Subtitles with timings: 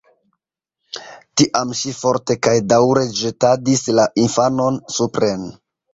[1.41, 5.51] Tiam ŝi forte kaj daŭre ĵetadis la infanon supren.